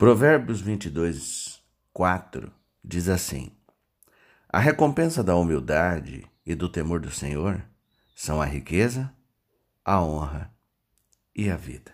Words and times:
Provérbios 0.00 0.62
22, 0.62 1.62
4 1.92 2.50
diz 2.82 3.06
assim: 3.06 3.52
A 4.48 4.58
recompensa 4.58 5.22
da 5.22 5.36
humildade 5.36 6.24
e 6.46 6.54
do 6.54 6.70
temor 6.70 7.00
do 7.00 7.10
Senhor 7.10 7.62
são 8.16 8.40
a 8.40 8.46
riqueza, 8.46 9.12
a 9.84 10.02
honra 10.02 10.50
e 11.36 11.50
a 11.50 11.56
vida. 11.56 11.92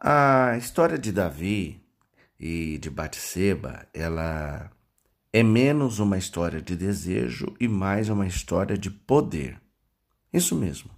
A 0.00 0.56
história 0.58 0.98
de 0.98 1.12
Davi 1.12 1.80
e 2.40 2.76
de 2.78 2.90
Batseba, 2.90 3.86
ela 3.94 4.68
é 5.32 5.44
menos 5.44 6.00
uma 6.00 6.18
história 6.18 6.60
de 6.60 6.74
desejo 6.74 7.54
e 7.60 7.68
mais 7.68 8.08
uma 8.08 8.26
história 8.26 8.76
de 8.76 8.90
poder. 8.90 9.60
Isso 10.32 10.56
mesmo. 10.56 10.90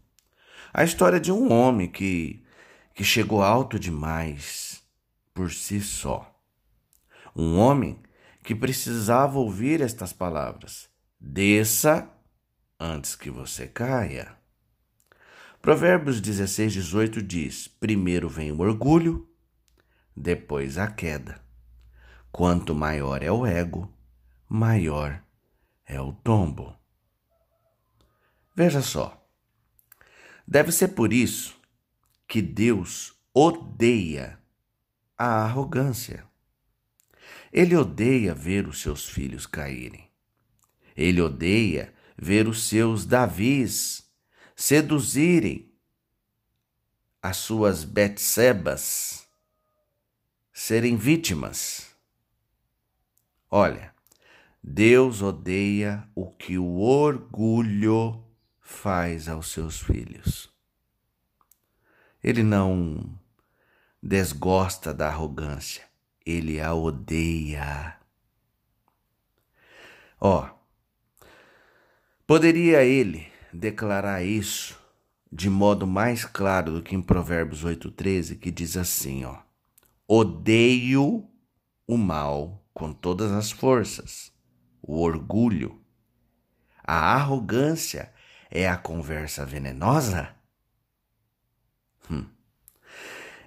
A 0.73 0.85
história 0.85 1.21
de 1.21 1.31
um 1.31 1.53
homem 1.53 1.87
que, 1.87 2.43
que 2.95 3.05
chegou 3.05 3.43
alto 3.43 3.79
demais 3.79 4.78
por 5.39 5.52
si 5.52 5.80
só. 5.80 6.37
Um 7.34 7.60
homem 7.60 8.02
que 8.42 8.56
precisava 8.56 9.38
ouvir 9.38 9.80
estas 9.80 10.12
palavras: 10.12 10.91
Desça 11.20 12.10
antes 12.79 13.15
que 13.15 13.30
você 13.30 13.69
caia. 13.69 14.37
Provérbios 15.62 16.20
16, 16.20 16.73
18 16.73 17.23
diz: 17.23 17.69
Primeiro 17.69 18.29
vem 18.29 18.51
o 18.51 18.59
orgulho, 18.59 19.29
depois 20.16 20.77
a 20.77 20.88
queda. 20.88 21.41
Quanto 22.32 22.74
maior 22.74 23.23
é 23.23 23.30
o 23.30 23.46
ego, 23.46 23.88
maior 24.48 25.23
é 25.87 26.01
o 26.01 26.12
tombo. 26.12 26.74
Veja 28.57 28.82
só. 28.82 29.24
Deve 30.45 30.73
ser 30.73 30.88
por 30.88 31.12
isso 31.12 31.57
que 32.27 32.43
Deus 32.43 33.15
odeia 33.32 34.38
a 35.19 35.43
arrogância. 35.43 36.25
Ele 37.53 37.75
odeia 37.75 38.33
ver 38.33 38.69
os 38.69 38.80
seus 38.80 39.09
filhos 39.09 39.47
caírem. 39.47 40.09
Ele 40.97 41.21
odeia 41.21 41.93
ver 42.16 42.47
os 42.47 42.63
seus 42.69 43.05
Davis 43.05 44.09
seduzirem 44.55 45.69
as 47.23 47.37
suas 47.37 47.85
Betsebas, 47.85 49.27
serem 50.52 50.97
vítimas. 50.97 51.95
Olha, 53.51 53.95
Deus 54.63 55.23
odeia 55.23 56.09
o 56.15 56.30
que 56.30 56.59
o 56.59 56.79
orgulho 56.79 58.25
faz 58.60 59.29
aos 59.29 59.51
seus 59.51 59.80
filhos. 59.80 60.53
Ele 62.23 62.43
não 62.43 63.19
desgosta 64.03 64.94
da 64.94 65.09
arrogância, 65.09 65.84
ele 66.25 66.60
a 66.60 66.75
odeia. 66.75 67.97
Ó, 70.21 70.44
oh, 70.44 71.27
poderia 72.26 72.84
ele 72.84 73.31
declarar 73.53 74.22
isso 74.25 74.78
de 75.31 75.50
modo 75.50 75.87
mais 75.87 76.25
claro 76.25 76.72
do 76.72 76.82
que 76.82 76.94
em 76.94 77.03
Provérbios 77.03 77.65
8:13, 77.65 78.38
que 78.38 78.50
diz 78.50 78.76
assim, 78.76 79.25
ó: 79.25 79.38
Odeio 80.06 81.28
o 81.87 81.97
mal 81.97 82.65
com 82.72 82.93
todas 82.93 83.32
as 83.32 83.50
forças, 83.50 84.32
o 84.81 85.00
orgulho, 85.00 85.82
a 86.82 87.15
arrogância 87.15 88.12
é 88.50 88.69
a 88.69 88.76
conversa 88.76 89.44
venenosa? 89.44 90.38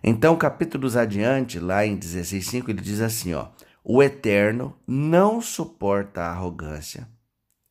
Então, 0.03 0.35
capítulos 0.35 0.97
adiante, 0.97 1.59
lá 1.59 1.85
em 1.85 1.95
16:5, 1.97 2.69
ele 2.69 2.81
diz 2.81 3.01
assim, 3.01 3.33
ó: 3.33 3.49
O 3.83 4.01
Eterno 4.01 4.75
não 4.87 5.41
suporta 5.41 6.21
a 6.21 6.31
arrogância. 6.31 7.07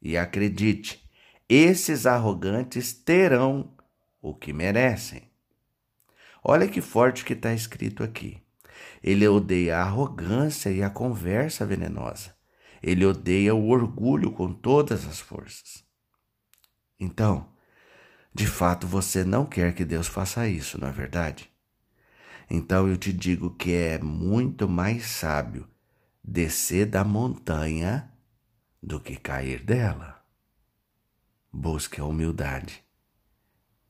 E 0.01 0.17
acredite, 0.17 1.05
esses 1.49 2.07
arrogantes 2.07 2.93
terão 2.93 3.75
o 4.23 4.35
que 4.35 4.53
merecem. 4.53 5.31
Olha 6.43 6.69
que 6.69 6.81
forte 6.81 7.25
que 7.25 7.33
está 7.33 7.53
escrito 7.53 8.03
aqui. 8.03 8.41
Ele 9.03 9.27
odeia 9.27 9.79
a 9.79 9.83
arrogância 9.83 10.71
e 10.71 10.83
a 10.83 10.89
conversa 10.89 11.67
venenosa. 11.67 12.35
Ele 12.83 13.05
odeia 13.05 13.55
o 13.55 13.69
orgulho 13.69 14.31
com 14.33 14.53
todas 14.53 15.07
as 15.07 15.21
forças. 15.21 15.85
Então, 16.99 17.49
de 18.33 18.47
fato, 18.47 18.87
você 18.87 19.25
não 19.25 19.45
quer 19.45 19.75
que 19.75 19.85
Deus 19.85 20.07
faça 20.07 20.49
isso, 20.49 20.81
não 20.81 20.89
é 20.89 20.93
verdade? 20.93 21.51
Então 22.51 22.89
eu 22.89 22.97
te 22.97 23.13
digo 23.13 23.55
que 23.55 23.73
é 23.73 23.97
muito 24.01 24.69
mais 24.69 25.07
sábio 25.07 25.69
descer 26.23 26.85
da 26.85 27.05
montanha 27.05 28.13
do 28.83 28.99
que 28.99 29.15
cair 29.15 29.63
dela. 29.63 30.21
Busque 31.53 32.01
a 32.01 32.05
humildade 32.05 32.85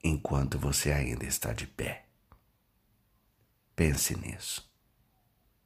enquanto 0.04 0.58
você 0.58 0.92
ainda 0.92 1.24
está 1.24 1.54
de 1.54 1.66
pé. 1.66 2.06
Pense 3.74 4.14
nisso. 4.18 4.70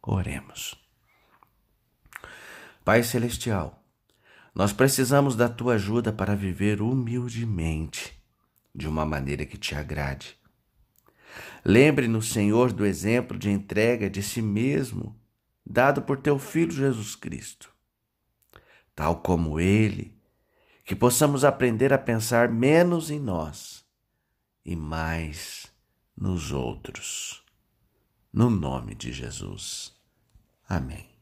Oremos. 0.00 0.80
Pai 2.84 3.02
Celestial, 3.02 3.82
nós 4.54 4.72
precisamos 4.72 5.34
da 5.34 5.48
tua 5.48 5.74
ajuda 5.74 6.12
para 6.12 6.36
viver 6.36 6.80
humildemente, 6.80 8.22
de 8.72 8.86
uma 8.86 9.04
maneira 9.04 9.44
que 9.44 9.58
te 9.58 9.74
agrade 9.74 10.38
Lembre-nos, 11.64 12.30
Senhor, 12.30 12.72
do 12.72 12.84
exemplo 12.84 13.38
de 13.38 13.50
entrega 13.50 14.08
de 14.10 14.22
si 14.22 14.42
mesmo 14.42 15.18
dado 15.64 16.02
por 16.02 16.18
teu 16.18 16.38
Filho 16.38 16.72
Jesus 16.72 17.16
Cristo. 17.16 17.72
Tal 18.94 19.16
como 19.22 19.58
ele, 19.58 20.16
que 20.84 20.94
possamos 20.94 21.44
aprender 21.44 21.92
a 21.92 21.98
pensar 21.98 22.48
menos 22.48 23.10
em 23.10 23.18
nós 23.18 23.84
e 24.64 24.76
mais 24.76 25.72
nos 26.16 26.52
outros. 26.52 27.42
No 28.32 28.50
nome 28.50 28.94
de 28.94 29.12
Jesus. 29.12 29.94
Amém. 30.68 31.13